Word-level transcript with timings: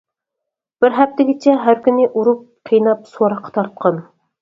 بىر 0.85 0.95
ھەپتىگىچە 1.01 1.55
ھەر 1.67 1.79
كۈنى 1.85 2.09
ئۇرۇپ 2.09 2.43
قىيناپ، 2.73 3.09
سوراققا 3.15 3.59
تارتقان. 3.61 4.07